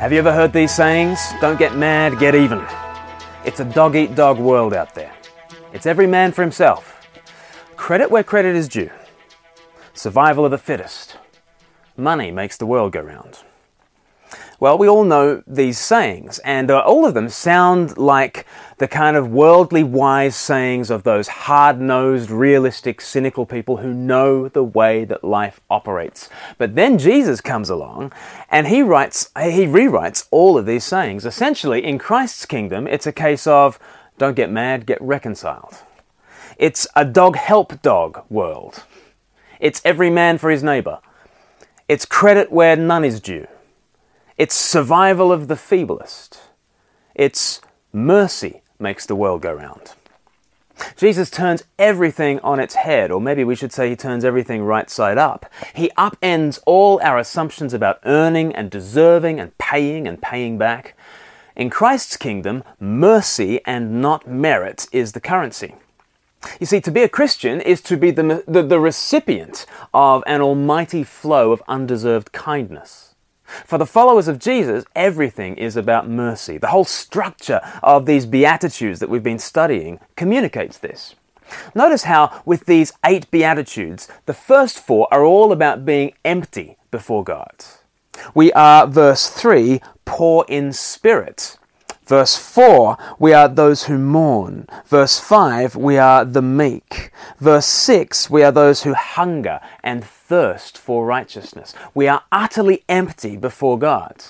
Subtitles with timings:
[0.00, 1.20] Have you ever heard these sayings?
[1.42, 2.66] Don't get mad, get even.
[3.44, 5.12] It's a dog eat dog world out there.
[5.74, 7.06] It's every man for himself.
[7.76, 8.88] Credit where credit is due.
[9.92, 11.18] Survival of the fittest.
[11.98, 13.40] Money makes the world go round.
[14.60, 18.44] Well, we all know these sayings, and uh, all of them sound like
[18.76, 24.48] the kind of worldly wise sayings of those hard nosed, realistic, cynical people who know
[24.48, 26.28] the way that life operates.
[26.58, 28.12] But then Jesus comes along
[28.50, 31.24] and he writes, he rewrites all of these sayings.
[31.24, 33.78] Essentially, in Christ's kingdom, it's a case of
[34.18, 35.78] don't get mad, get reconciled.
[36.58, 38.82] It's a dog help dog world.
[39.58, 40.98] It's every man for his neighbor.
[41.88, 43.46] It's credit where none is due.
[44.40, 46.38] It's survival of the feeblest.
[47.14, 47.60] It's
[47.92, 49.92] mercy makes the world go round.
[50.96, 54.88] Jesus turns everything on its head, or maybe we should say he turns everything right
[54.88, 55.44] side up.
[55.74, 60.96] He upends all our assumptions about earning and deserving and paying and paying back.
[61.54, 65.74] In Christ's kingdom, mercy and not merit is the currency.
[66.58, 70.40] You see, to be a Christian is to be the, the, the recipient of an
[70.40, 73.09] almighty flow of undeserved kindness.
[73.64, 76.58] For the followers of Jesus, everything is about mercy.
[76.58, 81.14] The whole structure of these Beatitudes that we've been studying communicates this.
[81.74, 87.24] Notice how, with these eight Beatitudes, the first four are all about being empty before
[87.24, 87.64] God.
[88.34, 91.56] We are, verse 3, poor in spirit.
[92.10, 94.66] Verse 4, we are those who mourn.
[94.84, 97.12] Verse 5, we are the meek.
[97.38, 101.72] Verse 6, we are those who hunger and thirst for righteousness.
[101.94, 104.24] We are utterly empty before God.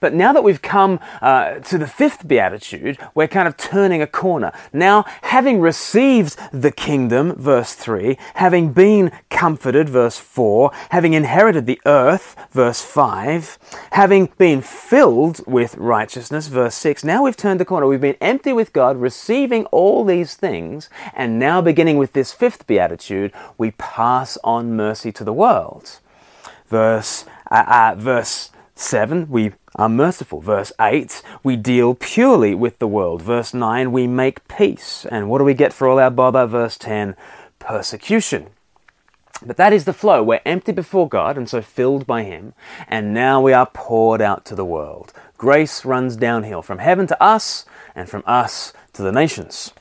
[0.00, 4.06] But now that we've come uh, to the fifth beatitude, we're kind of turning a
[4.06, 4.52] corner.
[4.72, 11.80] Now, having received the kingdom, verse 3, having been comforted, verse 4, having inherited the
[11.86, 13.58] earth, verse 5,
[13.92, 17.86] having been filled with righteousness, verse 6, now we've turned the corner.
[17.86, 22.66] We've been empty with God, receiving all these things, and now beginning with this fifth
[22.66, 26.00] beatitude, we pass on mercy to the world.
[26.68, 30.40] Verse, uh, uh, verse 7, we are merciful.
[30.40, 33.22] Verse 8, we deal purely with the world.
[33.22, 35.06] Verse 9, we make peace.
[35.10, 36.46] And what do we get for all our bother?
[36.46, 37.16] Verse 10,
[37.58, 38.48] persecution.
[39.44, 40.22] But that is the flow.
[40.22, 42.54] We're empty before God and so filled by Him,
[42.88, 45.12] and now we are poured out to the world.
[45.36, 49.72] Grace runs downhill from heaven to us and from us to the nations.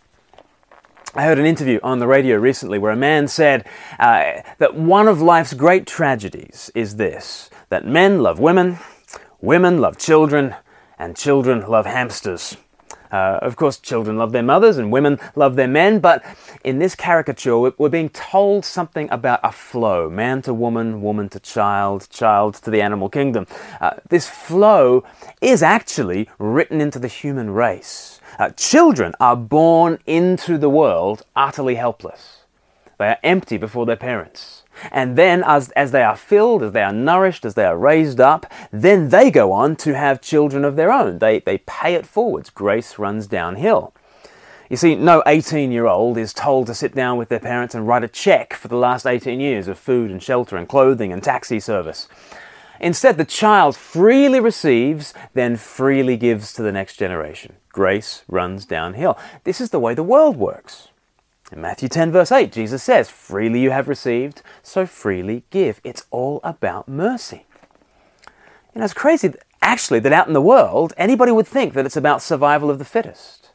[1.15, 3.67] I heard an interview on the radio recently where a man said
[3.99, 8.79] uh, that one of life's great tragedies is this that men love women,
[9.39, 10.55] women love children,
[10.97, 12.57] and children love hamsters.
[13.13, 16.25] Uh, of course, children love their mothers and women love their men, but
[16.63, 21.39] in this caricature, we're being told something about a flow man to woman, woman to
[21.39, 23.45] child, child to the animal kingdom.
[23.79, 25.03] Uh, this flow
[25.41, 28.19] is actually written into the human race.
[28.39, 32.42] Uh, children are born into the world utterly helpless,
[33.03, 34.63] they are empty before their parents.
[34.89, 38.21] And then, as, as they are filled, as they are nourished, as they are raised
[38.21, 41.19] up, then they go on to have children of their own.
[41.19, 42.49] They, they pay it forwards.
[42.49, 43.93] Grace runs downhill.
[44.69, 47.85] You see, no 18 year old is told to sit down with their parents and
[47.85, 51.21] write a check for the last 18 years of food and shelter and clothing and
[51.21, 52.07] taxi service.
[52.79, 57.57] Instead, the child freely receives, then freely gives to the next generation.
[57.69, 59.17] Grace runs downhill.
[59.43, 60.87] This is the way the world works.
[61.53, 65.79] In Matthew 10, verse 8, Jesus says, Freely you have received, so freely give.
[65.83, 67.45] It's all about mercy.
[68.73, 71.95] You know, it's crazy, actually, that out in the world, anybody would think that it's
[71.95, 73.51] about survival of the fittest.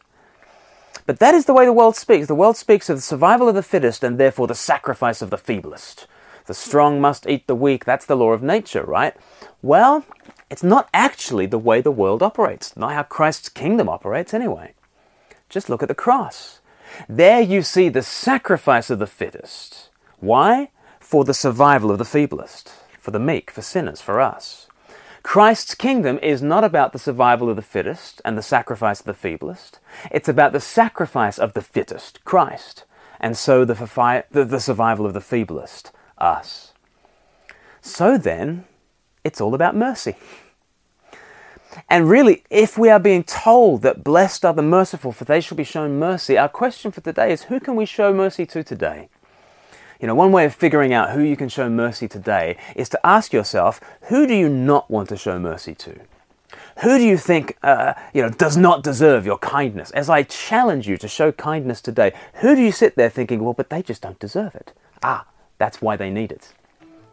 [1.07, 2.29] But that is the way the world speaks.
[2.29, 5.37] The world speaks of the survival of the fittest and therefore the sacrifice of the
[5.37, 6.07] feeblest.
[6.47, 7.85] The strong must eat the weak.
[7.85, 9.17] That's the law of nature, right?
[9.61, 10.05] Well,
[10.49, 14.75] it's not actually the way the world operates, not how Christ's kingdom operates anyway.
[15.49, 16.58] Just look at the cross.
[17.09, 19.91] There you see the sacrifice of the fittest.
[20.19, 20.71] Why?
[21.01, 24.67] For the survival of the feeblest, for the meek, for sinners, for us.
[25.23, 29.29] Christ's kingdom is not about the survival of the fittest and the sacrifice of the
[29.29, 29.79] feeblest.
[30.11, 32.85] It's about the sacrifice of the fittest, Christ,
[33.21, 36.73] and so the, the, the survival of the feeblest, us.
[37.81, 38.65] So then,
[39.25, 40.15] it's all about mercy.
[41.89, 45.57] And really, if we are being told that blessed are the merciful, for they shall
[45.57, 49.09] be shown mercy, our question for today is who can we show mercy to today?
[50.01, 53.07] You know, one way of figuring out who you can show mercy today is to
[53.07, 56.01] ask yourself, who do you not want to show mercy to?
[56.83, 59.91] Who do you think, uh, you know, does not deserve your kindness?
[59.91, 63.55] As I challenge you to show kindness today, who do you sit there thinking, well,
[63.55, 64.73] but they just don't deserve it?
[65.03, 65.27] Ah,
[65.59, 66.53] that's why they need it.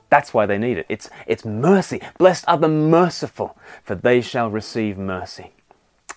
[0.10, 0.86] That's why they need it.
[0.90, 2.02] It's, it's mercy.
[2.18, 5.52] Blessed are the merciful, for they shall receive mercy.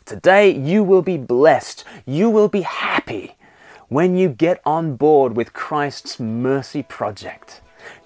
[0.05, 1.85] Today, you will be blessed.
[2.07, 3.37] You will be happy
[3.89, 7.61] when you get on board with Christ's mercy project.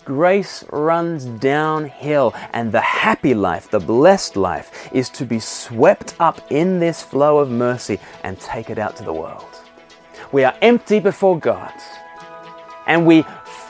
[0.05, 6.45] Grace runs downhill, and the happy life, the blessed life, is to be swept up
[6.51, 9.47] in this flow of mercy and take it out to the world.
[10.33, 11.73] We are empty before God,
[12.87, 13.25] and we,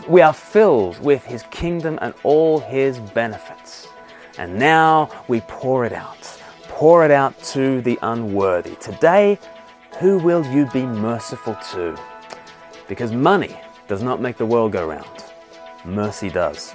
[0.08, 3.88] we are filled with His kingdom and all His benefits.
[4.38, 6.22] And now we pour it out.
[6.64, 8.76] Pour it out to the unworthy.
[8.76, 9.38] Today,
[10.00, 11.99] who will you be merciful to?
[12.88, 13.56] Because money
[13.88, 15.22] does not make the world go round
[15.84, 16.75] mercy does.